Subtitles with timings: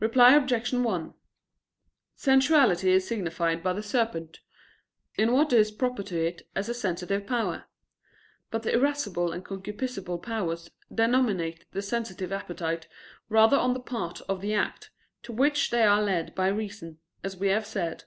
[0.00, 0.72] Reply Obj.
[0.74, 1.14] 1:
[2.16, 4.40] Sensuality is signified by the serpent,
[5.14, 7.66] in what is proper to it as a sensitive power.
[8.50, 12.88] But the irascible and concupiscible powers denominate the sensitive appetite
[13.28, 14.90] rather on the part of the act,
[15.22, 18.02] to which they are led by the reason, as we have said.